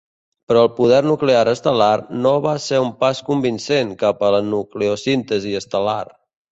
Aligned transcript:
Però 0.51 0.61
el 0.67 0.71
poder 0.77 1.01
nuclear 1.07 1.43
estel·lar 1.51 1.91
no 2.23 2.33
va 2.47 2.55
ser 2.65 2.81
un 2.87 2.91
pas 3.05 3.23
convincent 3.31 3.95
cap 4.05 4.29
a 4.35 4.37
nucleosíntesi 4.53 5.59
estel·lar. 5.67 6.03